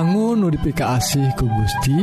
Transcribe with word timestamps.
sangu 0.00 0.32
nudipika 0.32 0.96
asih 0.96 1.28
ku 1.36 1.44
Gusti. 1.44 2.00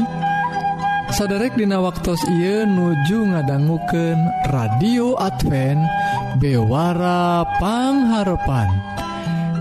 Saderek 1.18 1.58
dina 1.58 1.82
waktu 1.82 2.14
Ieu 2.30 2.62
nuju 2.70 3.34
ngadangguken 3.34 4.22
radio 4.54 5.18
Advent 5.18 5.82
bewarapangharpan 6.38 8.70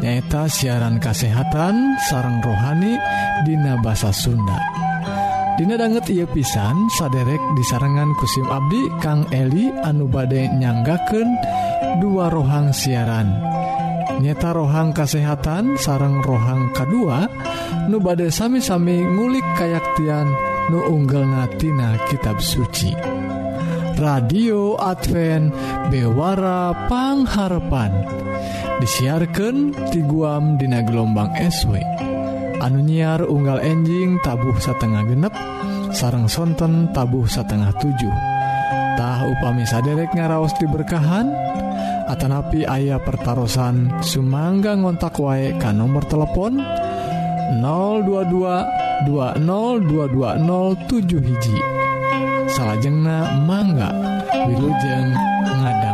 nyaeta 0.05 0.53
siaran 0.53 1.01
kasehatan 1.01 1.97
sarang 2.12 2.45
rohani 2.45 3.01
Dina 3.48 3.81
bahasa 3.81 4.12
Sunda. 4.12 4.61
Dina 5.56 5.81
banget 5.81 6.12
ia 6.12 6.28
pisan 6.28 6.77
saderek 7.00 7.41
disarengan 7.56 8.12
kusim 8.21 8.44
Abdi 8.53 9.00
Kang 9.00 9.25
Eli 9.32 9.72
anubade 9.81 10.44
nyanggaken 10.61 11.41
dua 12.05 12.28
rohang 12.28 12.69
siaran. 12.77 13.32
Nyata 14.21 14.53
rohang 14.53 14.93
kasehatan 14.93 15.81
sarang 15.81 16.21
rohang 16.21 16.69
K2 16.77 16.93
nu 17.87 18.03
badai 18.03 18.35
sami-sami 18.35 18.99
ngulik 18.99 19.47
kayaktian 19.55 20.27
nu 20.75 20.83
unggal 20.91 21.23
natina 21.23 21.95
kitab 22.11 22.43
suci. 22.43 22.91
Radio 23.97 24.77
Advent 24.77 25.49
bewarapangharpan 25.89 27.93
disiarkan 28.83 29.73
ti 29.89 30.05
guam 30.05 30.61
dina 30.61 30.85
gelombang 30.85 31.33
SW 31.33 31.81
anu 32.61 32.85
nyiar 32.85 33.25
unggal 33.25 33.57
enjing 33.65 34.21
tabuh 34.21 34.53
satengah 34.61 35.09
genep 35.09 35.33
sarang 35.97 36.29
sonten 36.29 36.93
tabuh 36.93 37.25
satengah 37.25 37.73
7tah 37.81 39.33
upami 39.33 39.65
saderek 39.65 40.13
ngaraos 40.13 40.53
diberkahan 40.61 41.33
Atanapi 42.07 42.63
ayah 42.63 43.03
pertaran 43.03 43.91
Sumangga 43.99 44.79
ngontak 44.79 45.19
wae 45.19 45.59
ka 45.59 45.75
nomor 45.75 46.07
telepon 46.07 46.63
dan 46.63 46.86
022 47.53 48.65
202207 49.07 51.21
hiji. 51.21 51.55
Salahjengna 52.47 53.33
mangga. 53.47 53.89
Wilujeng 54.49 55.12
ngada. 55.61 55.86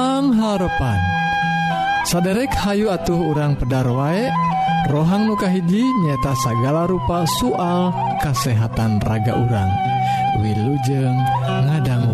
pengharapan 0.00 1.00
saderek 2.08 2.48
Hayu 2.56 2.88
atuh 2.88 3.20
urang 3.36 3.52
pedar 3.52 3.84
wae 3.84 4.32
rohang 4.88 5.28
nukahiji 5.28 5.84
nyata 5.84 6.32
sagala 6.40 6.88
rupa 6.88 7.28
soal 7.36 7.92
kasehatan 8.24 8.96
raga 9.04 9.36
urang. 9.36 9.68
Wilujeng 10.40 11.20
ngadang 11.44 12.09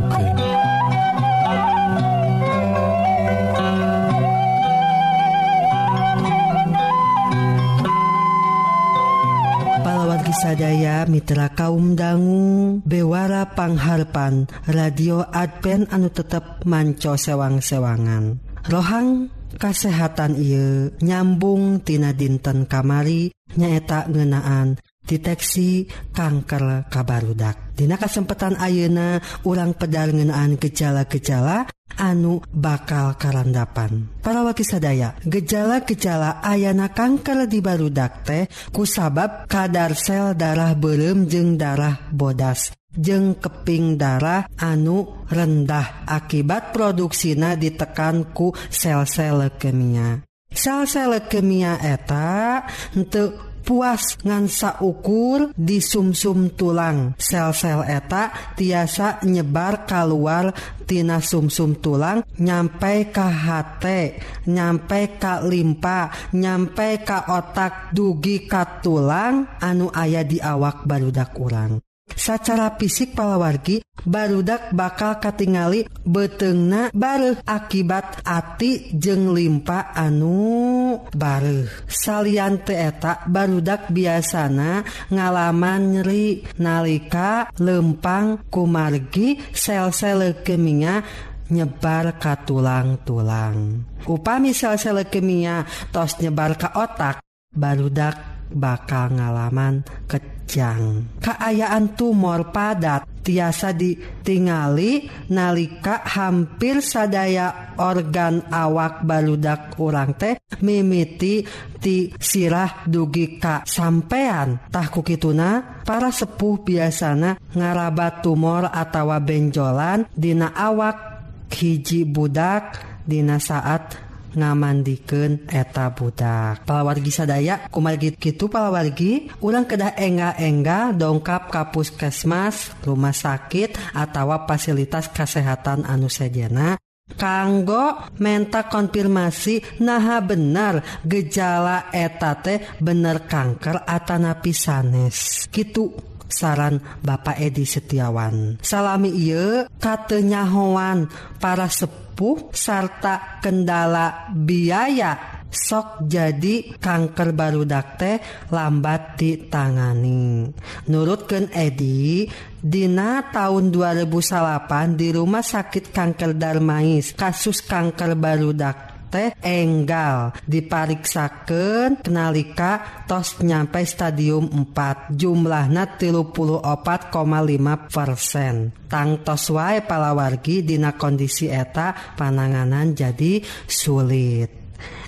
sadaya 10.36 11.08
Mitra 11.08 11.48
kaum 11.56 11.96
dangu 11.96 12.84
bewara 12.84 13.56
pangharpan 13.56 14.44
radio 14.68 15.24
Advent 15.24 15.88
anu 15.88 16.12
tetap 16.12 16.60
manco 16.68 17.16
sewang-sewangan. 17.16 18.36
Rohang 18.68 19.32
kasehatan 19.56 20.36
ia 20.36 20.92
nyambung 21.00 21.80
tina 21.80 22.12
dinten 22.12 22.68
kamari 22.68 23.32
nyaeta 23.56 24.04
ngenaan 24.12 24.76
deteksi 25.06 25.86
kanker 26.12 26.90
kabarudak. 26.90 27.72
Dina 27.76 27.96
kesempatan 27.96 28.58
ayeuna 28.58 29.22
urang 29.46 29.76
pedal 29.78 30.10
ngenaan 30.12 30.58
gejala-gejala 30.58 31.70
anu 31.96 32.42
bakal 32.50 33.14
karandapan. 33.16 34.10
Para 34.20 34.42
waki 34.42 34.66
sadaya 34.66 35.14
gejala-gejala 35.22 36.42
ayana 36.42 36.90
kanker 36.90 37.46
di 37.46 37.62
barudak 37.62 38.26
teh 38.26 38.44
kusabab 38.74 39.46
kadar 39.46 39.94
sel 39.94 40.34
darah 40.34 40.74
belum 40.74 41.30
jeung 41.30 41.54
darah 41.54 42.10
bodas 42.10 42.74
jeng 42.96 43.36
keping 43.36 44.00
darah 44.00 44.48
anu 44.56 45.28
rendah 45.28 46.08
akibat 46.08 46.72
produksina 46.72 47.54
ditekanku 47.54 48.56
sel-sel 48.72 49.44
leukemia. 49.44 50.24
Sel-sel 50.48 51.12
leukemia 51.12 51.76
eta 51.84 52.64
untuk 52.96 53.55
puas 53.66 54.22
ngansa 54.22 54.78
ukur 54.86 55.50
di 55.58 55.82
sumsum 55.82 56.54
tulang. 56.54 57.18
Sel-sel 57.18 57.82
eta 57.90 58.54
tiasa 58.54 59.18
nyebar 59.26 59.82
keluar 59.82 60.54
tina 60.86 61.18
sumsum 61.18 61.82
tulang 61.82 62.22
nyampe 62.38 63.10
ke 63.10 63.26
hate 63.26 64.00
nyampe 64.46 65.18
ka 65.18 65.42
limpa 65.42 66.30
nyampe 66.30 67.02
ka 67.02 67.26
otak 67.34 67.90
dugi 67.90 68.46
ka 68.46 68.78
tulang 68.78 69.58
anu 69.58 69.90
ayah 69.90 70.22
di 70.22 70.38
awak 70.38 70.86
barudak 70.86 71.34
urang. 71.34 71.85
secara 72.16 72.74
fisik 72.80 73.12
palawargi 73.12 73.84
barudak 74.02 74.72
bakal 74.72 75.20
katingali 75.20 75.84
betengna 76.02 76.88
bareh 76.96 77.44
akibat 77.44 78.24
ati 78.24 78.96
jeng 78.96 79.36
limpa 79.36 79.92
anu 79.92 80.96
bareh 81.12 81.86
salyan 81.86 82.64
teeta 82.64 83.28
barudak 83.28 83.92
biasana 83.92 84.80
ngalaman 85.12 86.00
nyeri 86.00 86.40
nalika 86.56 87.52
lempang 87.60 88.48
kumargi 88.48 89.36
sel-sel 89.52 90.16
leukemia 90.16 91.04
nyebar 91.52 92.16
ka 92.18 92.42
tulang-tulang. 92.42 93.84
Upami 94.08 94.50
sel-sel 94.56 95.02
leukemia 95.02 95.66
tos 95.92 96.18
nyebar 96.18 96.56
ka 96.58 96.72
otak, 96.74 97.22
barudak 97.52 98.48
bakal 98.50 99.14
ngalaman 99.18 99.82
ke 100.06 100.35
kacang. 100.46 101.10
Keayaan 101.18 101.98
tumor 101.98 102.54
padat. 102.54 103.18
Tiasa 103.26 103.74
ditingali 103.74 105.10
nalika 105.34 105.98
hampir 106.06 106.78
sadaya 106.78 107.74
organ 107.74 108.46
awak 108.54 109.02
baludak 109.02 109.74
urang 109.82 110.14
teh 110.14 110.38
mimiti 110.62 111.42
ti 111.82 112.14
sirah 112.14 112.86
dugi 112.86 113.42
ka 113.42 113.66
sampean. 113.66 114.70
Tahku 114.70 115.02
kituna 115.02 115.82
para 115.82 116.14
sepuh 116.14 116.62
biasana 116.62 117.34
ngarabat 117.50 118.22
tumor 118.22 118.70
atau 118.70 119.10
benjolan 119.18 120.06
dina 120.14 120.54
awak 120.54 121.26
hiji 121.50 122.06
budak 122.06 122.78
dina 123.02 123.42
saat 123.42 124.05
ngamandiken 124.34 125.46
eta 125.46 125.94
budak. 125.94 126.66
Palawargi 126.66 127.12
sadaya 127.14 127.70
kumargi 127.70 128.18
gitu 128.18 128.50
palawargi? 128.50 129.30
Ulang 129.44 129.68
kedah 129.68 129.94
enga-enga 129.94 130.90
dongkap 130.96 131.52
kapus 131.52 131.94
kesmas 131.94 132.74
rumah 132.82 133.14
sakit 133.14 133.94
atau 133.94 134.34
fasilitas 134.48 135.12
kesehatan 135.12 135.86
anu 135.86 136.10
sejena 136.10 136.80
kanggo 137.14 138.10
menta 138.18 138.66
konfirmasi 138.66 139.78
naha 139.78 140.18
bener 140.18 140.82
gejala 141.06 141.94
etate 141.94 142.66
bener 142.82 143.30
kanker 143.30 143.86
atanapi 143.86 144.50
sanes 144.50 145.46
gitu. 145.54 146.15
Saran 146.28 146.82
Bapak 147.02 147.38
Edi 147.38 147.64
Setiawan. 147.66 148.60
Salami 148.62 149.10
ia 149.14 149.66
katenyahoan 149.78 151.08
para 151.38 151.70
sepuh 151.70 152.50
sarta 152.54 153.40
kendala 153.42 154.30
biaya 154.34 155.36
sok 155.56 156.04
jadi 156.04 156.76
kanker 156.76 157.32
baru 157.32 157.64
dakte 157.64 158.20
lambat 158.52 159.16
ditangani. 159.16 160.50
Nurutken 160.90 161.48
Edi 161.54 162.28
Dina 162.66 163.22
tahun 163.30 163.70
2008 163.70 164.98
di 164.98 165.14
rumah 165.14 165.44
sakit 165.44 165.94
kanker 165.94 166.34
Darmais 166.34 167.14
kasus 167.14 167.62
kanker 167.62 168.18
baru 168.18 168.50
dakte 168.50 168.95
teh 169.16 169.32
enggal. 169.40 170.36
Dipariksaken 170.44 172.04
kenalika 172.04 173.04
tos 173.08 173.40
nyampe 173.40 173.80
stadium 173.88 174.52
4 174.52 175.16
jumlahna 175.16 175.96
tilu 175.96 176.28
puluh 176.36 176.60
opat 176.60 177.08
koma 177.08 177.40
lima 177.40 177.88
persen. 177.88 178.76
Tangtos 178.92 179.48
wae 179.48 179.80
palawargi 179.80 180.60
dina 180.60 180.92
kondisi 181.00 181.48
eta 181.48 181.96
pananganan 182.12 182.92
jadi 182.92 183.40
sulit. 183.64 184.52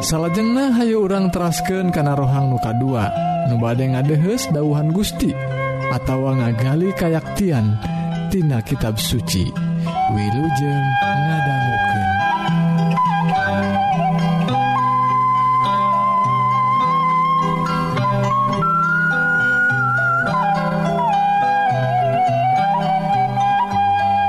Salajengnah 0.01 0.81
hayu 0.81 1.05
urang 1.05 1.29
terasken 1.29 1.93
kana 1.93 2.17
rohang 2.17 2.57
muka 2.57 2.73
2 2.73 3.53
nubade 3.53 3.85
ngadehes 3.85 4.49
dauhan 4.49 4.97
Gusti 4.97 5.37
atawa 5.93 6.41
ngagali 6.41 6.97
kayaktian 6.97 7.77
Tina 8.33 8.65
kitab 8.65 8.97
suci. 8.97 9.66
Wilujeng 10.15 10.87
ngadangukeun. 11.03 12.11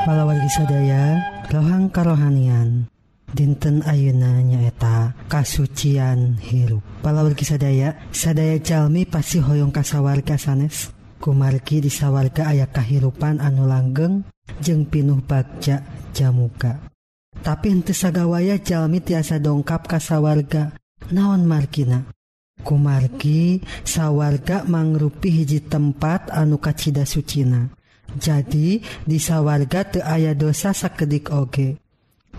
Palawan 0.07 0.39
sadaya 0.47 1.03
rohang 1.51 1.91
karohanian. 1.91 2.87
Dinten 3.27 3.83
Ayeuna 3.83 4.39
nyaeta 4.39 5.11
kasucian 5.27 6.39
hirup. 6.39 6.79
Palawan 7.03 7.35
kisadaya 7.35 8.07
sadaya 8.15 8.55
jalmi 8.55 9.03
pasti 9.03 9.43
hoyong 9.43 9.75
kasawarga 9.75 10.39
sanes. 10.39 10.95
Kumargi 11.19 11.83
disawarga 11.83 12.47
aya 12.47 12.71
kahirupan 12.71 13.43
anu 13.43 13.67
langgeng. 13.67 14.23
jeng 14.63 14.88
pinuh 14.88 15.22
bagja 15.24 15.84
jamuka 16.16 16.88
tapi 17.44 17.74
hente 17.74 17.94
sagawaya 17.94 18.58
jalmi 18.58 19.01
tiasa 19.01 19.38
dongkap 19.38 19.86
kasawarga 19.86 20.74
naon 21.13 21.46
markina? 21.46 22.10
Kumargi 22.58 23.62
sawwarga 23.86 24.66
mangrupi 24.66 25.30
hiji 25.30 25.62
tempat 25.70 26.34
anu 26.34 26.58
kacita 26.58 27.06
sucina. 27.06 27.70
Jadi 28.18 28.82
di 29.06 29.18
sawwarga 29.22 29.82
te 29.86 30.00
aya 30.01 30.34
dosa 30.34 30.74
sakedik 30.74 31.30
oge. 31.30 31.77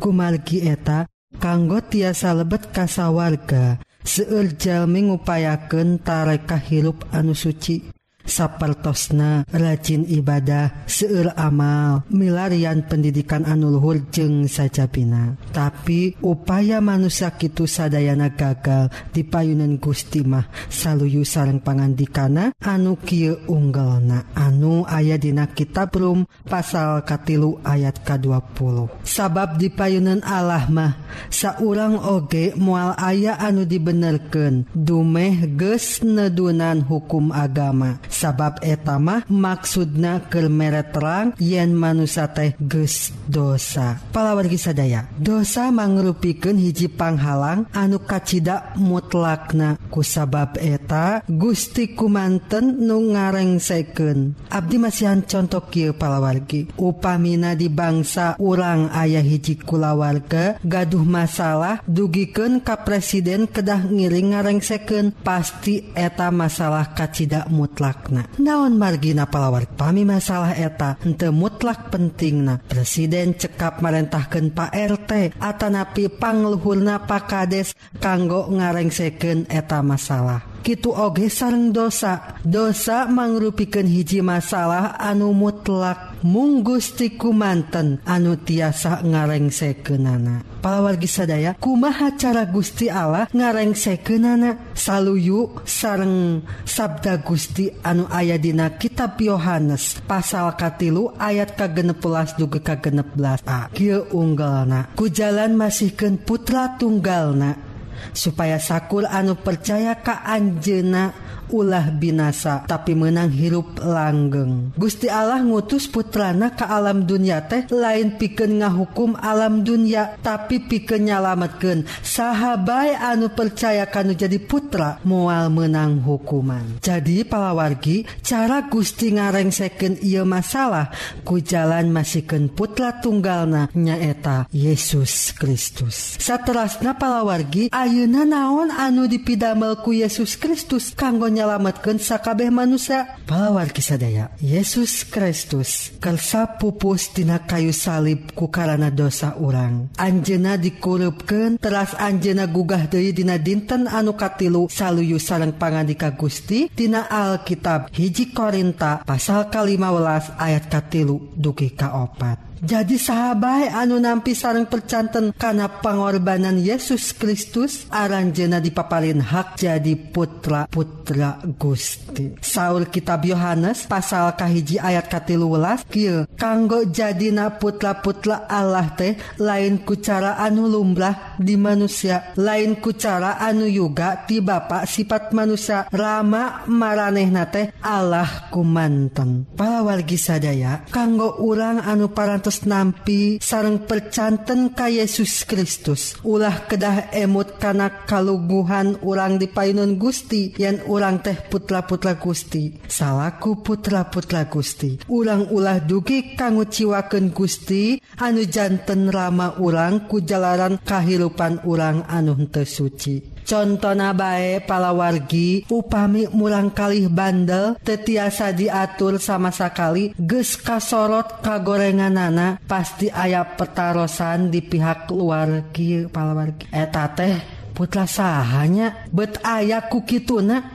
Kumargi 0.03 0.67
eta 0.67 1.07
kanggo 1.39 1.79
tiasa 1.79 2.35
lebet 2.35 2.75
kasawarga 2.75 3.79
seueur 4.03 4.59
jalmi 4.59 5.07
ngupayaken 5.07 6.03
tarekah 6.03 6.63
hirup 6.67 7.07
anu 7.15 7.33
suci. 7.33 7.98
sapertosna 8.29 9.49
rajin 9.49 10.05
ibadah 10.05 10.85
seueur 10.85 11.33
amal. 11.35 12.05
Milarian 12.13 12.85
pendidikan 12.85 13.49
anulhur 13.49 14.05
jeng 14.13 14.45
sajapina 14.47 15.41
tapi 15.51 16.15
upaya 16.21 16.79
manusia 16.79 17.33
itu 17.41 17.65
sadayana 17.65 18.37
gagal. 18.37 18.93
Dipayunan 19.11 19.81
Gustimah 19.81 20.53
saluyu 20.69 21.25
sarang 21.25 21.65
pangandikana 21.65 22.53
anu 22.61 23.01
kieu 23.01 23.41
unggalna. 23.49 24.29
Anu 24.37 24.85
aya 24.85 25.17
dina 25.17 25.49
kitab 25.49 25.97
Rum 25.97 26.29
pasal 26.45 27.03
katilu 27.09 27.59
ayat 27.65 28.05
ke-20 28.05 29.01
sabab 29.03 29.57
dipayunan 29.57 30.21
Allah 30.21 30.69
mah 30.69 30.93
saurang 31.33 31.97
oge 31.97 32.53
mual 32.61 32.93
aya 33.01 33.41
anu 33.41 33.65
dibenerken 33.65 34.69
dumeh 34.77 35.49
ges 35.57 36.05
nedunan 36.05 36.85
hukum 36.85 37.33
agama. 37.33 37.97
sabab 38.19 38.59
etamah 38.67 39.23
maksudna 39.31 40.27
kelmeret 40.27 40.91
terang 40.91 41.39
yen 41.39 41.71
manusia 41.71 42.27
teh 42.35 42.59
ges 42.59 43.15
dosa. 43.31 44.03
Palawargi 44.11 44.59
sadaya 44.59 45.07
dosa 45.15 45.71
mangrupikan 45.71 46.59
hiji 46.59 46.91
panghalang 46.91 47.71
anu 47.71 48.03
kacita 48.03 48.75
mutlakna. 48.75 49.79
Ku 49.87 50.03
sabab 50.03 50.59
eta 50.59 51.23
Gusti 51.31 51.95
kumanten 51.95 52.83
nu 52.83 53.15
ngareng 53.15 53.63
seken 53.63 54.35
Abdi 54.51 54.77
masihan 54.81 55.23
contoh 55.23 55.69
ki 55.71 55.95
palawargi. 55.95 56.75
Upamina 56.81 57.55
di 57.55 57.71
bangsa 57.71 58.35
urang 58.43 58.91
ayah 58.91 59.23
hiji 59.23 59.61
kulawarga 59.61 60.59
gaduh 60.65 61.05
masalah 61.05 61.85
dugiken 61.85 62.65
ka 62.65 62.81
presiden 62.83 63.47
kedah 63.47 63.85
ngiring 63.87 64.33
ngareng 64.33 64.61
seken 64.65 65.13
pasti 65.21 65.93
eta 65.93 66.33
masalah 66.33 66.97
kacita 66.97 67.45
mutlak. 67.53 67.98
mutlakna. 67.99 68.23
Naon 68.39 68.79
margina 68.79 69.27
palawar 69.27 69.67
pami 69.67 70.07
masalah 70.07 70.55
eta? 70.55 70.97
Ente 71.03 71.31
mutlak 71.31 71.91
penting 71.91 72.47
na 72.47 72.55
Presiden 72.59 73.35
cekap 73.35 73.83
merentahkan 73.83 74.55
Pak 74.55 74.71
RT 74.73 75.11
Atanapi 75.43 76.07
pangluhurna 76.09 77.05
Pakades 77.07 77.75
kanggo 77.99 78.47
ngareng 78.51 78.91
seken 78.95 79.51
eta 79.51 79.83
masalah. 79.83 80.58
Kitu 80.63 80.91
oge 80.93 81.31
sareng 81.33 81.71
dosa. 81.73 82.39
Dosa 82.45 83.07
mangrupikan 83.09 83.87
hiji 83.87 84.21
masalah 84.21 84.99
anu 84.99 85.33
mutlak. 85.33 86.19
Munggustiku 86.19 87.31
manten 87.31 88.03
anu 88.03 88.35
tiasa 88.35 89.07
ngarengsekenana. 89.07 90.43
Palawargi 90.59 91.07
sadaya 91.07 91.55
kumaha 91.55 92.19
cara 92.19 92.43
Gusti 92.43 92.91
Allah 92.91 93.31
ngarengsekenana? 93.31 94.75
Saluyu 94.75 95.63
sareng 95.63 96.43
sabda 96.67 97.23
Gusti 97.23 97.71
anu 97.87 98.11
aya 98.11 98.35
dina 98.35 98.75
kitab 98.75 99.15
Yohanes 99.23 100.03
pasal 100.11 100.59
katilu 100.59 101.15
ayat 101.23 101.55
kagenepulas 101.55 102.35
duge 102.35 102.59
kagenep 102.67 103.15
belas 103.15 103.39
a 103.47 103.71
unggalna 104.11 104.91
ku 104.99 105.07
jalan 105.07 105.55
masihken 105.55 106.19
putra 106.19 106.75
tunggalna. 106.75 107.68
supaya 108.13 108.59
sakul 108.59 109.07
anu 109.07 109.39
percaya 109.39 109.99
ka 110.01 110.23
Anjena 110.25 111.13
ulah 111.53 111.93
binasa 111.93 112.65
tapi 112.67 112.97
menang 112.97 113.31
hirup 113.31 113.79
langgeng. 113.79 114.75
Gusti 114.75 115.07
Allah 115.07 115.41
ngutus 115.45 115.87
putrana 115.87 116.55
ke 116.57 116.65
alam 116.67 117.05
dunia 117.05 117.45
teh 117.47 117.69
lain 117.71 118.19
piken 118.19 118.65
ngahukum 118.65 119.15
alam 119.19 119.63
dunia 119.63 120.19
tapi 120.21 120.65
piken 120.65 121.07
nyalamatkan 121.09 121.87
sahabat 122.03 122.99
anu 122.99 123.31
percayakan 123.31 124.15
jadi 124.15 124.39
putra 124.43 124.99
mual 125.07 125.53
menang 125.53 126.03
hukuman. 126.03 126.83
Jadi 126.83 127.23
palawargi 127.23 128.03
cara 128.25 128.67
Gusti 128.67 129.15
ngarengseken 129.15 130.03
ia 130.03 130.27
masalah 130.27 130.91
ku 131.23 131.39
jalan 131.39 131.95
masihken 131.95 132.51
putra 132.51 132.99
tunggalna 132.99 133.71
nyaeta 133.75 134.51
Yesus 134.51 135.37
Kristus. 135.39 136.19
Seterusnya 136.19 136.99
palawargi 136.99 137.71
Ayeuna 137.71 138.27
naon 138.27 138.75
anu 138.75 139.07
dipidamel 139.07 139.79
ku 139.87 139.95
Yesus 139.95 140.35
Kristus 140.35 140.91
kanggonya 140.97 141.38
menyelamatkan 141.39 142.03
sakabeh 142.03 142.51
manusia. 142.51 143.15
Pawar 143.31 143.71
kisadaya 143.71 144.35
Yesus 144.43 145.07
Kristus 145.07 145.95
kalsapupustina 146.03 147.47
kayu 147.47 147.71
salib 147.71 148.35
ku 148.35 148.51
karena 148.51 148.91
dosa 148.91 149.39
orang 149.39 149.95
Anjena 149.95 150.59
dikurupken 150.59 151.63
teras 151.63 151.95
Anjena 151.95 152.51
gugah 152.51 152.91
Dewi 152.91 153.15
Dina 153.15 153.39
dinten 153.39 153.87
anukatilu 153.87 154.67
saluyu 154.67 155.23
sarang 155.23 155.55
pangandika 155.55 156.11
Gusti 156.19 156.67
Tina 156.75 157.07
Alkitab 157.07 157.95
hiji 157.95 158.35
Korinta 158.35 159.07
pasal 159.07 159.47
kali 159.47 159.79
15 159.79 160.43
ayat 160.43 160.67
katilu 160.67 161.31
dugi 161.39 161.71
kaopat 161.79 162.48
jadi 162.59 162.99
sahabat 162.99 163.71
anu 163.71 164.03
nampi 164.03 164.35
sarang 164.35 164.67
percanten 164.67 165.31
karena 165.31 165.71
pengorbanan 165.71 166.59
Yesus 166.59 167.15
Kristus 167.15 167.87
aranjena 167.87 168.59
dipapalin 168.59 169.23
hak 169.23 169.63
jadi 169.63 169.95
putra 169.95 170.67
putra 170.67 171.39
Gusti. 171.55 172.35
Saul 172.43 172.91
kitab 172.91 173.23
Yohanes 173.23 173.87
pasal 173.87 174.35
kahiji 174.35 174.83
ayat 174.83 175.07
katilulas 175.07 175.87
kil 175.87 176.27
kanggo 176.35 176.83
jadi 176.83 177.31
na 177.31 177.55
putra 177.55 178.03
putra 178.03 178.51
Allah 178.51 178.91
teh 178.99 179.15
lain 179.39 179.87
kucara 179.87 180.43
anu 180.43 180.67
lumrah 180.67 181.39
di 181.39 181.55
manusia 181.55 182.35
lain 182.35 182.83
kucara 182.83 183.39
anu 183.39 183.71
yuga 183.71 184.27
ti 184.27 184.43
Bapak 184.43 184.91
sifat 184.91 185.31
manusia 185.31 185.87
Rama 185.95 186.67
maraneh 186.67 187.31
nate 187.31 187.71
Allah 187.85 188.51
kumanten 188.51 189.47
para 189.55 189.87
wargi 189.87 190.19
sadaya 190.19 190.83
kanggo 190.91 191.39
urang 191.39 191.79
anu 191.85 192.11
parante 192.11 192.48
satos 192.49 192.65
nampi 192.65 193.37
sarang 193.45 193.85
percanten 193.85 194.73
ka 194.73 194.89
Yesus 194.89 195.45
Kristus. 195.45 196.17
Ulah 196.25 196.65
kedah 196.65 197.13
emot 197.13 197.61
kana 197.61 198.09
kaluguhan 198.09 198.97
urang 199.05 199.37
dipainun 199.37 200.01
Gusti 200.01 200.57
yang 200.57 200.81
urang 200.89 201.21
teh 201.21 201.37
putra-putra 201.37 202.17
Gusti 202.17 202.73
salahku 202.89 203.61
putra-putra 203.61 204.49
Gusti. 204.49 204.97
Ulang 205.13 205.53
ulah 205.53 205.85
dugi 205.85 206.33
kanggo 206.41 206.65
ciwaken 206.65 207.37
Gusti 207.37 208.01
anu 208.17 208.49
janten 208.49 209.13
rama 209.13 209.61
urang 209.61 210.09
kujalaran 210.09 210.81
kahirupan 210.81 211.69
urang 211.69 212.09
anu 212.09 212.33
henteu 212.33 212.65
suci. 212.65 213.38
Contona 213.49 214.13
bae 214.13 214.61
palawargi 214.61 215.65
upami 215.73 216.29
murang 216.37 216.69
kalih 216.69 217.09
bandel 217.09 217.81
tetiasa 217.81 218.53
diatur 218.53 219.17
sama 219.17 219.49
sakali 219.49 220.13
ges 220.21 220.61
kasorot 220.61 221.41
kagorenganana 221.41 222.61
pasti 222.69 223.09
ayat 223.09 223.57
petarosan 223.57 224.53
di 224.53 224.61
pihak 224.61 225.09
keluargi 225.09 226.05
palawargi. 226.13 226.69
Eta 226.69 227.09
teh 227.17 227.58
putlah 227.79 228.11
sahanya 228.11 229.07
bet 229.15 229.39
aya 229.47 229.87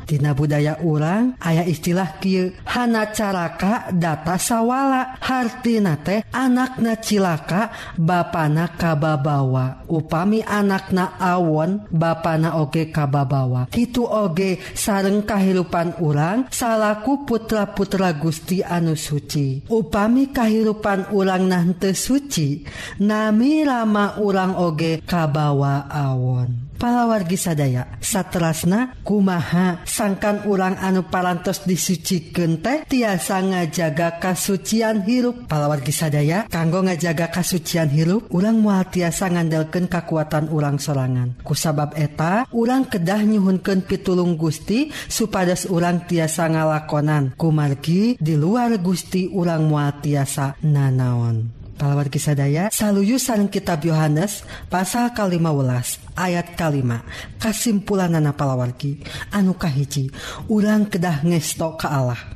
Tina 0.08 0.32
budaya 0.32 0.80
urang 0.80 1.36
ayaah 1.44 1.68
istilah 1.68 2.16
Kihana 2.24 3.12
caraka 3.12 3.92
data 3.92 4.40
sawwala 4.40 5.20
hartina 5.20 6.00
teh 6.00 6.24
anakna 6.32 6.96
cilaka 7.04 7.68
bana 8.00 8.72
kababawa. 8.80 9.84
Upami 9.92 10.40
anakna 10.40 11.20
awon 11.20 11.92
bana 11.92 12.56
oge 12.56 12.88
kababawa. 12.88 13.68
Itu 13.76 14.08
oge 14.08 14.64
sareng 14.72 15.28
kahirpan 15.28 16.00
urang 16.00 16.48
salahku 16.48 17.28
putra-putra 17.28 18.16
Gusti 18.16 18.64
anu 18.64 18.96
Suci. 18.96 19.68
Upami 19.68 20.32
kahirpan 20.32 21.12
urang 21.12 21.50
nante 21.50 21.92
suci 21.92 22.64
nami 23.04 23.68
Rama 23.68 24.22
urang 24.24 24.56
oge 24.56 25.04
kabawa 25.04 25.92
awon. 25.92 26.73
palawargi 26.84 27.40
sadaya 27.40 27.88
satterasna 28.04 29.00
kumaha 29.08 29.88
sangkan 29.88 30.44
urang 30.52 30.76
anu 30.84 31.08
parantos 31.08 31.64
disuciken 31.64 32.60
teh 32.60 32.84
tiasa 32.84 33.40
ngajaga 33.40 34.20
kasucian 34.20 35.08
hirup. 35.08 35.48
Palawargi 35.48 35.96
sadaya 35.96 36.44
kanggo 36.52 36.84
ngajaga 36.84 37.32
kasucian 37.32 37.88
hirup 37.88 38.28
ulang 38.36 38.60
mua 38.60 38.84
tiasa 38.84 39.32
ngandalken 39.32 39.88
kekuatan 39.88 40.52
urang 40.52 40.76
sorangan. 40.76 41.40
Kusabab 41.48 41.96
eta 41.96 42.44
urang 42.52 42.92
kedah 42.92 43.24
nyhunken 43.24 43.88
pitulung 43.88 44.36
Gusti 44.36 44.92
supados 45.08 45.64
urang 45.72 46.04
tiasa 46.04 46.52
ngalakonan. 46.52 47.40
Kumargi 47.40 48.20
di 48.20 48.36
luar 48.36 48.76
Gusti 48.84 49.32
urang 49.32 49.72
mua 49.72 49.88
tiasa 50.04 50.60
nanaon. 50.60 51.63
Palawar 51.84 52.08
Kisadaya 52.08 52.72
saluyu 52.72 53.20
sareng 53.20 53.52
kitab 53.52 53.84
Yohanes 53.84 54.48
pasal 54.72 55.12
kalima 55.12 55.52
welas 55.52 56.00
ayat 56.16 56.56
kalima 56.56 57.04
kasimpulanana 57.44 58.32
palawargi 58.32 59.04
anu 59.36 59.60
kahiji 59.60 60.08
urang 60.48 60.88
kedah 60.88 61.28
ngesto 61.28 61.76
ke 61.76 61.92
Allah. 61.92 62.33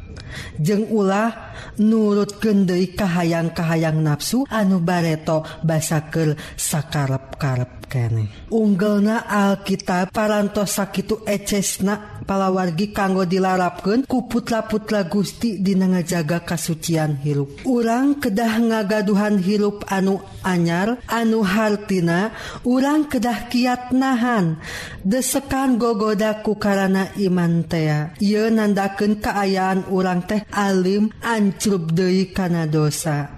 jeng 0.57 0.89
ulah 0.89 1.55
nurut 1.81 2.41
kendei 2.41 2.93
kahayang-kahayang 2.93 4.01
nafsu 4.01 4.45
anu 4.49 4.81
bareto 4.81 5.45
basaker 5.61 6.37
sakarep-karep 6.57 7.77
kene. 7.87 8.51
Unggelna 8.51 9.23
Alkitab 9.25 10.11
parantos 10.11 10.75
sakitu 10.75 11.23
ecesna 11.23 12.19
palawargi 12.27 12.91
kanggo 12.91 13.23
dilarapkan 13.23 14.03
kuputla-putla 14.03 15.07
Gusti 15.07 15.63
dinengajaga 15.63 16.43
kasucian 16.43 17.23
hirup. 17.23 17.63
Urang 17.63 18.19
kedah 18.19 18.59
ngagaduhan 18.59 19.39
hirup 19.39 19.87
anu 19.87 20.19
anyar 20.43 20.99
anu 21.07 21.47
hartina 21.47 22.35
urang 22.67 23.07
kedah 23.07 23.47
kiat 23.47 23.95
nahan. 23.95 24.59
Desekan 25.07 25.79
gogodaku 25.79 26.59
karena 26.59 27.07
imantea 27.15 28.11
ye 28.19 28.51
nandaken 28.51 29.23
keayaan 29.23 29.87
urang 29.87 30.26
teh 30.27 30.43
Alim 30.51 31.09
ancrup 31.23 31.95
Dei 31.95 32.29
kana 32.35 32.67
dosa. 32.67 33.31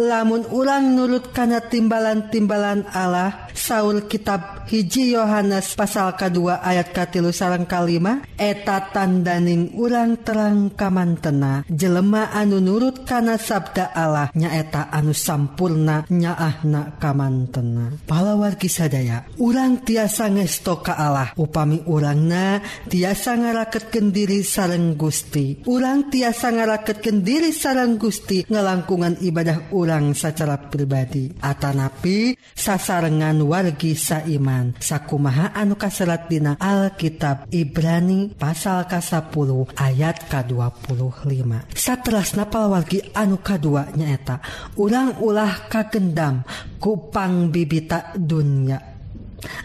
Lamun 0.00 0.48
ulang 0.50 0.96
nurut 0.96 1.30
kana 1.30 1.60
timbalan-timbalan 1.62 2.88
Allah 2.90 3.47
Saul 3.58 4.06
kitab 4.06 4.70
hiji 4.70 5.18
Yohanes 5.18 5.74
pasal 5.74 6.14
K2 6.14 6.62
ayat 6.62 6.94
katilu 6.94 7.34
sarang 7.34 7.66
kalima 7.66 8.22
eta 8.38 8.94
tandaning 8.94 9.74
urang 9.74 10.22
terang 10.22 10.70
kamantena 10.78 11.66
jelema 11.66 12.30
anu 12.30 12.62
nurut 12.62 13.02
kana 13.02 13.34
sabda 13.34 13.90
Allah 13.90 14.30
nyaeta 14.38 14.94
anu 14.94 15.10
sampurna 15.10 16.06
nyaahna 16.06 17.02
kamantena. 17.02 17.98
Palawar 18.06 18.54
kisadaya 18.54 19.26
urang 19.42 19.82
tiasa 19.82 20.30
ngesto 20.30 20.78
ka 20.78 20.94
Allah 20.94 21.34
upami 21.34 21.82
urangna 21.90 22.62
tiasa 22.86 23.34
ngaraket 23.34 23.90
kendiri 23.90 24.46
sareng 24.46 24.94
Gusti. 24.94 25.66
Urang 25.66 26.14
tiasa 26.14 26.54
ngaraket 26.54 27.02
kendiri 27.02 27.50
sareng 27.50 27.98
Gusti 27.98 28.46
ngelangkungan 28.46 29.18
ibadah 29.18 29.74
urang 29.74 30.14
secara 30.14 30.54
pribadi. 30.70 31.34
Atanapi 31.42 32.38
sasarengan 32.54 33.47
wargi 33.48 33.96
saiman. 33.96 34.76
Sakumaha 34.76 35.56
anu 35.56 35.80
kaserat 35.80 36.28
dina 36.28 36.60
Alkitab 36.60 37.48
Ibrani 37.48 38.36
pasal 38.36 38.84
ka10 38.84 39.72
ayat 39.80 40.28
ka25 40.28 41.72
Sateras 41.72 42.36
napal 42.36 42.68
wargi 42.68 43.00
anu 43.16 43.40
kadua 43.40 43.88
nyaeta 43.96 44.44
ulang-ulah 44.76 45.72
kagendam 45.72 46.44
kupang 46.76 47.48
bibita 47.48 48.12
dunia 48.14 48.97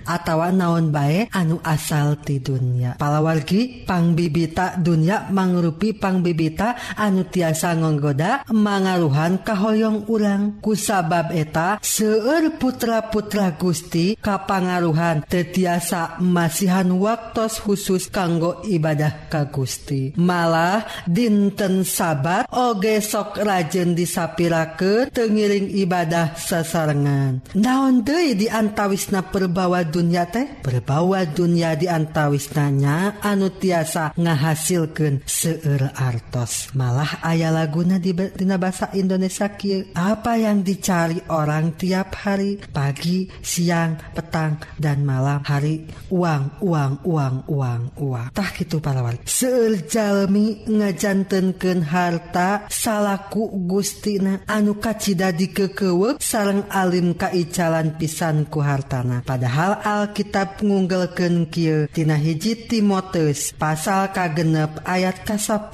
atawa 0.06 0.52
naon 0.54 0.94
bae 0.94 1.30
anu 1.34 1.60
asal 1.64 2.20
ti 2.22 2.40
dunia 2.40 2.96
palawargi 2.98 3.88
pangbibita 3.88 4.78
dunia 4.78 5.30
mangrupi 5.32 5.96
pangbibita 5.96 6.98
anu 6.98 7.26
tiasa 7.28 7.76
nggoda 7.78 8.48
mangaruhan 8.54 9.42
kahoyong 9.42 10.08
urang. 10.08 10.62
Kusabab 10.64 11.34
eta 11.36 11.82
seueur 11.82 12.56
putra-putra 12.60 13.56
Gusti 13.58 14.16
kapangaruhan 14.20 15.26
tetiasa 15.28 16.22
masihan 16.24 16.88
waktu 16.96 17.46
khusus 17.64 18.08
kanggo 18.08 18.64
ibadah 18.64 19.28
ka 19.28 19.50
Gusti. 19.50 20.16
Malah 20.16 20.86
dinten 21.10 21.84
sabat 21.84 22.48
oge 22.54 23.04
sok 23.04 23.44
rajin 23.44 23.98
disapirake 23.98 25.12
tengiring 25.12 25.68
ibadah 25.74 26.38
sasarengan. 26.38 27.44
Naon 27.58 28.06
deui 28.06 28.38
diantawisna 28.38 29.28
perba 29.28 29.63
mawa 29.64 29.80
dunia 29.88 30.28
teh 30.28 30.60
berbawa 30.60 31.24
dunia 31.24 31.80
diantawisnanya 31.80 33.24
anu 33.24 33.48
tiasa 33.48 34.12
ngahasilkan 34.20 35.24
seeur 35.24 35.88
artos. 35.96 36.76
Malah 36.76 37.24
ayah 37.24 37.56
laguna 37.56 37.96
ditina 37.96 38.60
bahasa 38.60 38.92
Indonesia 38.92 39.48
Ki 39.56 39.96
apa 39.96 40.36
yang 40.36 40.68
dicari 40.68 41.24
orang 41.32 41.80
tiap 41.80 42.12
hari? 42.28 42.60
Pagi 42.60 43.32
siang 43.40 43.96
petang 44.12 44.60
dan 44.76 45.08
malam 45.08 45.40
hari. 45.48 45.88
Uang 46.12 46.60
uang 46.60 47.08
uang 47.08 47.36
uang 47.48 47.82
uangtah 48.04 48.50
gitu 48.60 48.84
para 48.84 49.00
wali. 49.00 49.24
Seurjalmi 49.24 50.68
ngejantenken 50.68 51.88
harta 51.88 52.68
salahku 52.68 53.48
Gustina 53.64 54.44
anuka 54.44 55.00
Cida 55.00 55.32
dikekewek 55.32 56.20
sarang 56.20 56.68
Alim 56.68 57.16
Kaicalan 57.16 57.96
pisanku 57.96 58.60
hartana. 58.60 59.24
Pada 59.24 59.53
padahal 59.54 59.86
Alkitab 59.86 60.66
ngunggelken 60.66 61.46
Kitina 61.46 62.18
hiji 62.18 62.66
Timoteus 62.66 63.54
pasal 63.54 64.10
kagenep 64.10 64.82
ayat 64.82 65.22
ka10 65.22 65.70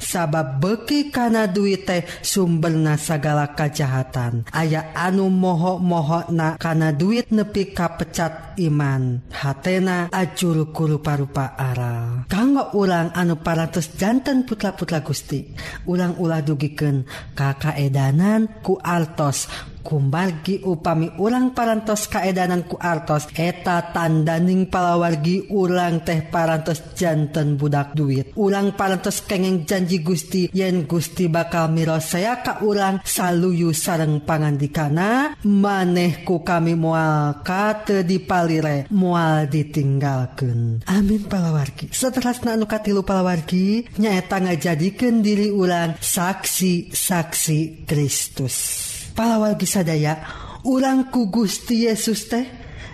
sabab 0.00 0.56
beki 0.56 1.12
kana 1.12 1.44
duit 1.44 1.84
teh 1.84 2.08
sumber 2.24 2.72
nasagala 2.72 3.52
kejahatan 3.52 4.48
aya 4.48 4.96
anu 4.96 5.28
mohok-mohok 5.28 6.32
na 6.32 6.56
kana 6.56 6.88
duit 6.96 7.28
nepi 7.28 7.76
kapecat 7.76 8.56
iman. 8.64 9.20
Hatena 9.28 10.08
acur 10.08 10.72
kuru 10.72 11.04
parupa 11.04 11.52
aral 11.52 12.24
kanggo 12.32 12.72
ulang 12.80 13.12
anu 13.12 13.36
parantos 13.44 13.92
jantan 14.00 14.48
putra-putra 14.48 15.04
Gusti. 15.04 15.52
Ulang-ulah 15.84 16.40
dugiken 16.40 17.04
kakaedanan 17.36 18.64
ku 18.64 18.80
altos 18.80 19.52
Kumbargi 19.82 20.60
upami 20.66 21.08
urang 21.16 21.56
parantos 21.56 22.10
kaedanan 22.10 22.66
ku 22.68 22.76
artos 22.76 23.30
eta 23.32 23.94
tandaning 23.94 24.68
palawargi 24.68 25.48
urang 25.54 26.04
teh 26.04 26.26
parantos 26.26 26.94
jantan 26.98 27.56
budak 27.56 27.94
duit. 27.94 28.34
Urang 28.36 28.74
parantos 28.74 29.24
kengeng 29.24 29.64
janji 29.64 30.02
Gusti 30.04 30.50
yen 30.52 30.84
Gusti 30.84 31.30
bakal 31.30 31.70
miro 31.72 31.96
saya 32.02 32.40
ka 32.42 32.60
urang 32.64 33.00
saluyu 33.04 33.70
sareng 33.72 34.24
pangandikana 34.24 35.40
manehku 35.44 36.44
kami 36.44 36.74
mual 36.76 37.40
kate 37.46 38.04
dipalire 38.04 38.90
mual 38.92 39.48
ditinggalkan 39.48 40.82
amin 40.86 41.22
palawargi. 41.28 41.92
Setelah 41.92 42.34
nukatilu 42.56 43.04
palawargi 43.04 43.98
nyaeta 44.00 44.40
ngajadikan 44.42 45.20
diri 45.20 45.48
ulang 45.52 45.96
saksi-saksi 46.00 47.84
Kristus. 47.84 48.87
pahlawan 49.18 49.58
sadaya 49.66 50.22
urang 50.62 51.10
ku 51.10 51.26
Gusti 51.26 51.90
Yesus 51.90 52.30
teh 52.30 52.46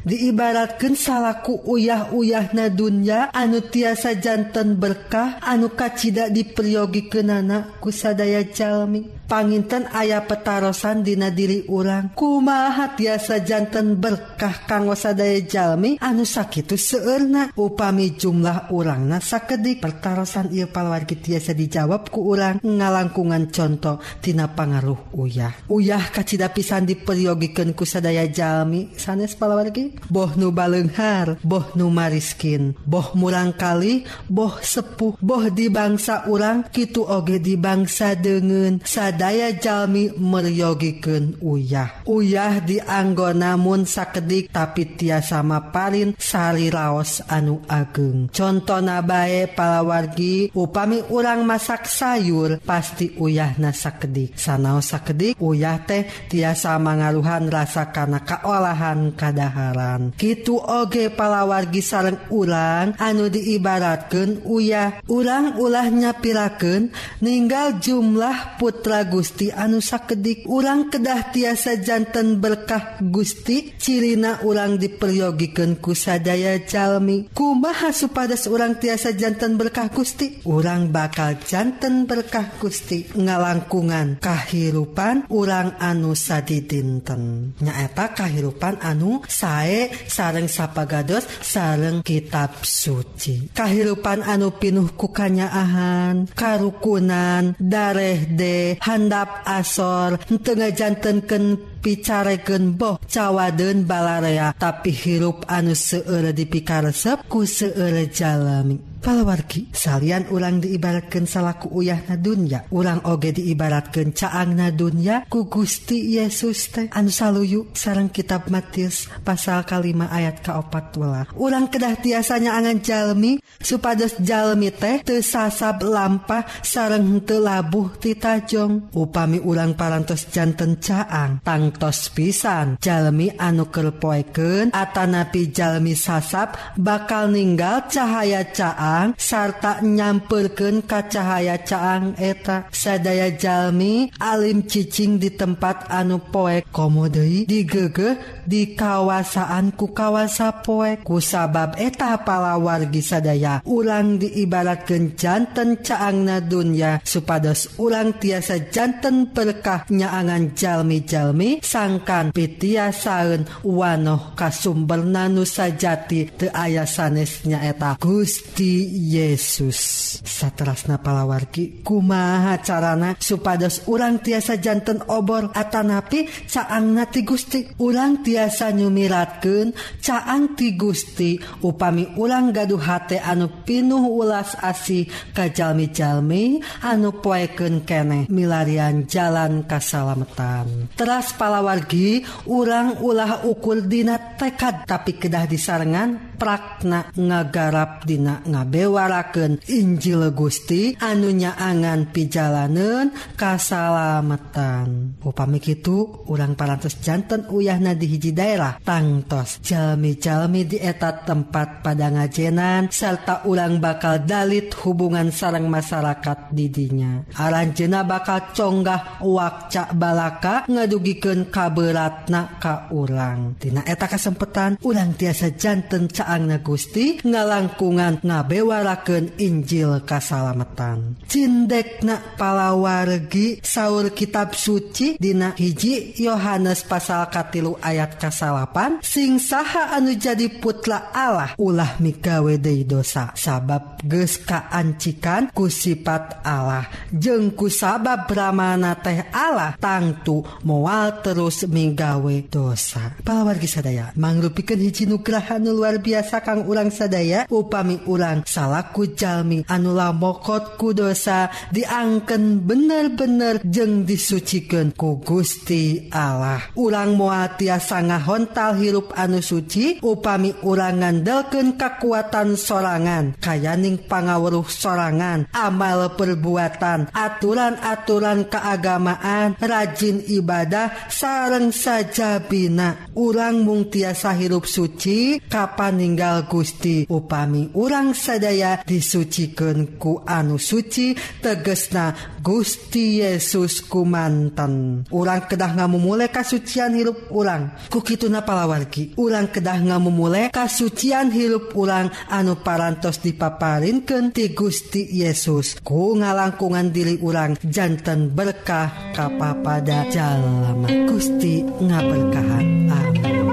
diibaratkan 0.05 0.95
salahku 0.95 1.65
uyah-uyah 1.65 2.53
nadunya 2.53 3.33
anu 3.33 3.65
tiasa 3.65 4.21
jantan 4.21 4.77
berkah 4.77 5.41
anu 5.41 5.73
kacita 5.73 6.29
diperyogi 6.29 7.09
ke 7.09 7.25
nana 7.25 7.81
kusadaya 7.81 8.45
jalmi 8.45 9.25
panginten 9.25 9.89
ayah 9.97 10.25
petarosan 10.25 11.03
dina 11.03 11.33
diri 11.33 11.65
urang. 11.69 12.13
Kumaha 12.13 12.95
tiasa 12.95 13.41
jantan 13.43 13.97
berkah 13.97 14.69
kanggo 14.69 14.95
sadaya 14.95 15.41
jalmi 15.43 15.97
anu 15.99 16.29
sakitu 16.29 16.77
seerna 16.77 17.51
upami 17.57 18.15
jumlah 18.15 18.71
urang 18.71 19.09
nasa 19.09 19.43
kedik 19.43 19.81
pertarosan 19.81 20.53
ia 20.53 20.69
palwargi 20.69 21.19
tiasa 21.19 21.57
dijawab 21.57 22.13
ku 22.13 22.31
urang. 22.31 22.61
Ngalangkungan 22.61 23.51
contoh 23.51 23.99
tina 24.21 24.53
pangaruh 24.53 25.17
uyah. 25.17 25.67
Uyah 25.73 26.13
kacita 26.13 26.53
pisan 26.53 26.87
diperyogikan 26.87 27.73
kusadaya 27.73 28.29
jalmi 28.29 28.93
sanes 28.95 29.35
palwargi 29.35 29.94
boh 30.11 30.33
nu 30.37 30.51
balenghar 30.51 31.37
boh 31.43 31.71
numariskin 31.79 32.75
boh 32.85 33.15
murang 33.17 33.55
kali 33.55 34.05
boh 34.29 34.59
sepuh. 34.61 35.17
Boh 35.21 35.45
di 35.53 35.69
bangsa 35.69 36.27
urang 36.27 36.67
Kitu 36.69 37.05
oge 37.07 37.39
di 37.39 37.55
bangsa 37.55 38.19
degen 38.19 38.83
sadaya 38.83 39.55
Jami 39.55 40.11
meryogiken 40.17 41.39
uyah. 41.45 42.03
Uyah 42.09 42.65
dianggo 42.65 43.31
namun 43.31 43.87
sakedik 43.87 44.51
tapi 44.51 44.97
tiasa 44.97 45.45
maparin 45.45 46.17
Sari 46.19 46.73
Laos 46.73 47.23
anu 47.31 47.63
ageng. 47.71 48.33
Contoh 48.33 48.81
nabae 48.81 49.47
palawargi 49.53 50.51
upami 50.57 51.05
urang 51.13 51.47
masak 51.47 51.87
sayur 51.87 52.59
pasti 52.65 53.15
uyah 53.21 53.55
nasakedik 53.61 54.35
sanao 54.35 54.81
sakedik 54.81 55.39
uyah 55.39 55.79
teh 55.85 56.09
tiasa 56.27 56.81
mangaruhan 56.81 57.47
rasa 57.53 57.93
karena 57.95 58.25
keolahan 58.25 59.15
kadahara. 59.15 59.84
Palawan 59.85 60.17
gitu 60.17 60.57
oge 60.65 61.13
palawargi 61.13 61.85
sareng 61.85 62.17
urang 62.33 62.97
anu 62.97 63.29
diibaratkan 63.29 64.41
uyah. 64.49 65.05
Urang 65.13 65.61
ulahnya 65.61 66.17
piraken 66.17 66.89
meninggal 67.21 67.77
jumlah 67.85 68.57
putra 68.57 69.05
Gusti 69.05 69.53
anu 69.53 69.85
sakedik. 69.85 70.49
Urang 70.49 70.89
kedah 70.89 71.29
tiasa 71.37 71.77
jantan 71.85 72.41
berkah 72.41 72.97
Gusti 73.05 73.77
Cirina 73.77 74.41
urang 74.41 74.81
diperyogikan 74.81 75.77
kusadaya 75.77 76.65
Jalmi. 76.65 77.29
Kumaha 77.37 77.93
supadas 77.93 78.49
urang 78.49 78.81
tiasa 78.81 79.13
jantan 79.13 79.61
berkah 79.61 79.93
Gusti? 79.93 80.41
Urang 80.49 80.89
bakal 80.89 81.37
jantan 81.45 82.09
berkah 82.09 82.57
Gusti. 82.57 83.05
Ngalangkungan 83.13 84.17
kahirupan 84.17 85.29
urang 85.29 85.77
anu 85.77 86.17
sadi 86.17 86.65
dinten 86.65 87.53
nyaeta 87.61 88.17
kahirupan 88.17 88.81
anu 88.81 89.21
saya 89.29 89.74
wae 89.75 89.91
sareng 90.07 90.47
sapagados 90.47 91.27
sareng 91.43 92.07
kitab 92.07 92.63
suci. 92.63 93.51
Kahirupan 93.51 94.23
anu 94.23 94.55
pinuh 94.55 94.95
kukanyaahan 94.95 96.31
karukunan 96.31 97.59
dareh 97.59 98.31
de 98.31 98.79
handap 98.79 99.43
asor 99.43 100.23
tengah 100.31 100.71
jantanken 100.71 101.59
picareken 101.83 102.79
boh 102.79 102.97
cawaden 103.05 103.85
balarea 103.85 104.55
tapi 104.55 104.95
hirup 104.95 105.45
anu 105.51 105.75
seeur 105.75 106.31
dipikaresep 106.31 107.27
ku 107.27 107.43
seeur 107.45 108.07
jalami. 108.09 108.94
palawargi 109.05 109.69
salian 109.69 110.33
urang 110.33 110.65
diibaratkan 110.65 111.29
salahku 111.29 111.69
uyah 111.69 112.01
nadunya 112.09 112.65
urang 112.73 113.05
oge 113.05 113.37
diibaratkan 113.37 114.17
caang 114.17 114.57
nadunya 114.57 115.29
ku 115.29 115.45
Gusti 115.45 116.17
Yesus 116.17 116.73
teh 116.73 116.89
anu 116.89 117.13
saluyu 117.13 117.69
sarang 117.77 118.09
kitab 118.09 118.49
Matius 118.49 119.13
pasal 119.21 119.69
kalima 119.69 120.09
ayat 120.09 120.41
ke14 120.41 121.37
urang 121.37 121.69
kedah 121.69 122.01
tiasanya 122.01 122.57
angan 122.57 122.81
jalmi 122.81 123.37
supados 123.61 124.17
jalmi 124.25 124.73
teh 124.73 125.05
tesasab 125.05 125.85
lampah 125.85 126.49
sareng 126.65 127.21
telabuh 127.29 128.01
titajong 128.01 128.89
upami 128.97 129.37
urang 129.45 129.77
parantos 129.77 130.33
jantan 130.33 130.81
caang 130.81 131.45
tangtos 131.45 132.09
pisan. 132.15 132.81
Jalmi 132.81 133.35
anu 133.37 133.69
kerpoeken 133.69 134.73
atanapi 134.73 135.53
jalmi 135.53 135.93
sasab 135.93 136.57
bakal 136.81 137.29
ninggal 137.29 137.85
cahaya 137.91 138.47
caang 138.49 138.94
caang 138.95 139.11
sarta 139.19 139.83
ka 139.83 140.71
kacahaya 140.87 141.59
caang 141.67 142.15
eta. 142.15 142.71
Sadaya 142.71 143.35
Jalmi 143.35 144.15
Alim 144.23 144.63
ccing 144.71 145.19
di 145.19 145.35
tempat 145.35 145.91
anu 145.91 146.23
poek 146.23 146.71
komode 146.71 147.47
digege 147.51 148.15
di 148.47 148.79
kawasaanku 148.79 149.91
kawasa 149.91 150.63
poeku 150.63 151.19
sabab 151.19 151.75
eta 151.75 152.23
palawargi 152.23 153.03
sadaya 153.03 153.59
ulang 153.67 154.23
diibaratkan 154.23 155.19
jantan 155.19 155.83
caang 155.83 156.29
nadunya 156.29 157.03
supados 157.03 157.75
ulang 157.81 158.15
tiasa 158.21 158.71
jantan 158.71 159.35
perkah 159.35 159.89
nyaangan 159.91 160.55
Jalmi-jalmi 160.55 161.65
sangkan 161.65 162.31
pitia 162.31 162.95
saun 162.95 163.49
wanoh 163.65 164.37
kasumber 164.39 165.03
nanu 165.03 165.43
sajati 165.43 166.31
te 166.31 166.47
aya 166.53 166.87
sanesnya 166.87 167.65
eta. 167.65 167.97
Gusti 167.99 168.84
Yesus. 168.85 169.79
Satterasna 170.25 171.01
palawargi 171.01 171.81
kumaha 171.81 172.61
carana 172.61 173.17
supados 173.17 173.85
urang 173.89 174.21
tiasa 174.21 174.61
jantan 174.61 175.05
obor 175.09 175.51
Atanapi 175.55 176.29
caang 176.47 176.93
nati 176.93 177.25
Gusti. 177.25 177.65
Urang 177.81 178.21
tiasa 178.21 178.71
nyumiratken 178.71 179.73
caang 180.01 180.53
ti 180.59 180.77
Gusti. 180.77 181.41
Upami 181.65 182.15
ulang 182.21 182.53
gaduh 182.53 182.81
hate 182.81 183.19
anu 183.21 183.65
pinuh 183.65 184.05
ulas 184.05 184.59
asih 184.61 185.09
kajjalmi-jalmi 185.33 186.61
anu 186.85 187.11
poeken 187.23 187.83
kene 187.89 188.29
milarian 188.29 189.09
jalan 189.09 189.65
Kasalamatan. 189.65 190.93
Teras 190.99 191.33
palawargi 191.35 192.23
urang 192.51 193.01
ulah 193.01 193.47
ukur 193.49 193.85
Dina 193.85 194.17
tekad 194.37 194.85
tapi 194.85 195.17
kedah 195.17 195.45
disarengan 195.49 196.35
prakna 196.35 197.09
ngagarap 197.15 198.03
Dina 198.03 198.43
ngabe 198.45 198.74
bewaraken 198.75 199.63
Injil 199.71 200.35
Gusti 200.35 200.99
anunya 200.99 201.55
angan 201.55 202.11
pijalanan 202.11 203.15
kasalamatan. 203.39 205.15
Upami 205.23 205.63
itu 205.63 206.27
urang 206.27 206.59
parantos 206.59 206.99
jantan 206.99 207.47
uyah 207.47 207.79
nadi 207.79 208.11
hiji 208.11 208.35
daerah 208.35 208.83
tangtos 208.83 209.63
jalmi-jalmi 209.63 210.67
dietat 210.67 211.23
tempat 211.23 211.87
pada 211.87 212.11
ngajenan 212.11 212.91
serta 212.91 213.47
ulang 213.47 213.79
bakal 213.79 214.19
dalit 214.27 214.75
hubungan 214.83 215.31
sarang 215.31 215.71
masyarakat 215.71 216.51
didinya. 216.51 217.23
Aranjena 217.39 218.03
bakal 218.03 218.51
conggah 218.51 219.23
wakcak 219.23 219.95
balaka 219.95 220.67
ngadugiken 220.67 221.47
kaberatna 221.47 222.59
ka 222.59 222.91
urang. 222.91 223.55
Tina 223.55 223.87
eta 223.87 224.11
kesempatan 224.11 224.83
ulang 224.83 225.15
tiasa 225.15 225.55
jantan 225.55 226.11
caangna 226.11 226.59
Gusti 226.59 227.23
ngalangkungan 227.23 228.27
ngabe 228.27 228.64
ngewaraken 228.65 229.37
Injil 229.37 230.01
Kasalamatan. 230.09 231.21
Cindekna 231.29 232.17
palawargi 232.41 233.61
Saur 233.61 234.17
kitab 234.17 234.57
suci 234.57 235.21
Dina 235.21 235.53
hiji 235.53 236.17
Yohanes 236.17 236.89
pasal 236.89 237.29
Katilu 237.29 237.77
ayat 237.85 238.17
kasalapan 238.17 239.05
sing 239.05 239.37
saha 239.37 239.93
anu 239.93 240.17
jadi 240.17 240.49
putla 240.49 241.13
Allah 241.13 241.53
ulah 241.61 242.01
mikawede 242.01 242.89
dosa 242.89 243.37
sabab 243.37 244.01
ges 244.01 244.41
kaancikan 244.41 245.53
ku 245.53 245.69
sifat 245.69 246.41
Allah. 246.41 246.89
Jengku 247.13 247.69
sabab 247.69 248.25
Brahmana 248.25 248.97
teh 248.97 249.29
Allah 249.29 249.77
tangtu 249.77 250.41
mual 250.65 251.21
terus 251.21 251.69
minggawe 251.69 252.37
dosa. 252.49 253.13
Palawargi 253.21 253.69
sadaya 253.69 254.17
mangrupikan 254.17 254.81
hiji 254.81 255.05
nugrahan 255.05 255.61
luar 255.61 256.01
biasa 256.01 256.41
Kang 256.41 256.65
urang 256.65 256.89
sadaya 256.89 257.45
upami 257.53 258.01
urang 258.09 258.44
salaku 258.47 259.17
Jalmi 259.19 259.67
anula 259.67 260.15
mokot 260.15 260.79
kudosa 260.79 261.51
diangken 261.75 262.63
bener-bener 262.63 263.59
jeng 263.67 264.07
disucikan 264.07 264.95
ku 264.95 265.19
Gusti 265.19 266.07
Allah. 266.15 266.63
Ulang 266.79 267.19
muatia 267.19 267.81
sanga 267.83 268.21
hontal 268.23 268.79
hirup 268.79 269.11
anu 269.19 269.43
suci 269.43 269.99
upami 270.05 270.55
urangan 270.63 271.25
delken 271.25 271.75
kekuatan 271.75 272.55
sorangan. 272.55 273.35
Kayaning 273.41 274.07
pangawuruh 274.07 274.69
sorangan 274.69 275.51
amal 275.51 276.15
perbuatan 276.15 277.11
aturan-aturan 277.11 278.47
keagamaan 278.47 279.59
rajin 279.59 280.23
ibadah 280.29 281.11
sareng 281.11 281.75
saja 281.75 282.39
bina. 282.45 283.11
Urang 283.17 283.65
mung 283.65 283.89
tiasa 283.89 284.37
hirup 284.37 284.69
suci 284.69 285.41
kapan 285.47 285.99
ninggal 285.99 286.47
Gusti? 286.51 287.07
Upami 287.09 287.73
urang 287.79 288.13
saja 288.13 288.34
sadaya 288.35 288.83
disuciken 288.83 289.95
ku 289.95 290.19
anu 290.27 290.59
suci 290.59 291.15
tegesna 291.39 292.35
Gusti 292.43 293.23
Yesus 293.23 293.79
kumanten 293.87 295.07
urang 295.15 295.47
kedah 295.47 295.79
nga 295.79 295.87
memulai 295.87 296.35
kasucian 296.35 296.99
hirup 296.99 297.31
ulang 297.31 297.71
kukituna 297.95 298.43
palawargi 298.43 299.15
urang 299.15 299.55
kedah 299.55 299.79
nga 299.87 299.97
memulai 300.03 300.51
kasucian 300.51 301.31
hirup 301.31 301.79
ulang 301.79 302.11
anu 302.27 302.59
parantos 302.59 303.23
dipaparinken 303.23 304.35
ti 304.35 304.51
Gusti 304.51 305.07
Yesus. 305.15 305.79
Ku 305.79 306.19
ngalangkungan 306.19 306.91
diri 306.91 307.23
urang 307.23 307.55
jantan 307.63 308.35
berkah 308.35 309.15
kapapada 309.15 310.11
jalama 310.11 310.91
Gusti 311.07 311.63
ngaberkahan. 311.63 312.67
Amin. 312.91 313.44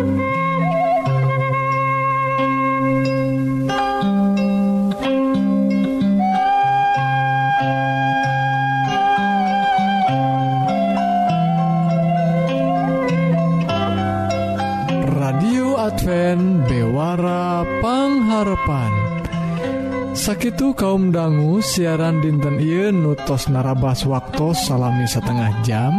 sakitu 20.31 20.71
kaum 20.71 21.11
dangu 21.11 21.59
siaran 21.59 22.23
dinten 22.23 22.55
Ieu 22.63 22.87
nutos 22.95 23.51
narabas 23.51 24.07
waktu 24.07 24.55
salami 24.63 25.03
setengah 25.03 25.51
jam. 25.67 25.91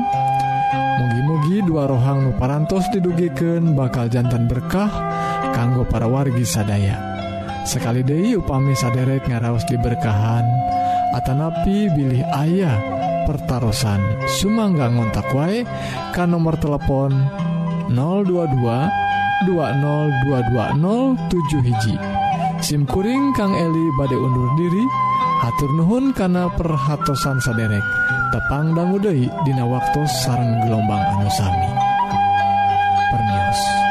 Mugi-mugi 0.73 1.61
dua 1.69 1.85
rohang 1.85 2.25
nuparantos 2.25 2.81
didugiken 2.97 3.77
bakal 3.77 4.09
jantan 4.09 4.49
berkah 4.49 4.89
kanggo 5.53 5.85
para 5.85 6.09
wargi 6.09 6.49
sadaya. 6.49 6.97
Sekali 7.69 8.01
Dehi 8.01 8.41
upami 8.41 8.73
saderek 8.73 9.29
ngaraos 9.29 9.69
diberkahan 9.69 10.49
Atanapi 11.13 11.93
bilih 11.93 12.25
ayah 12.41 12.81
pertaran 13.29 14.01
Sumangga 14.41 14.89
ngontak 14.89 15.29
wae 15.37 15.69
kan 16.17 16.33
nomor 16.33 16.57
telepon 16.57 17.13
022 17.93 18.49
202207 19.45 21.69
hiji. 21.69 22.12
SIMkuring 22.63 23.35
Kang 23.35 23.53
Eli 23.59 23.87
bade 23.99 24.15
undur 24.15 24.47
diri. 24.55 24.85
Hatur 25.43 25.75
Nuhun 25.75 26.15
kana 26.15 26.47
perhatsan 26.55 27.43
saderek. 27.43 27.83
Tepang 28.33 28.73
Dangudehi 28.73 29.29
Dina 29.45 29.69
waktu 29.69 30.09
sarang 30.25 30.65
gelombang 30.65 31.05
anusami 31.21 31.69
pernius 33.13 33.82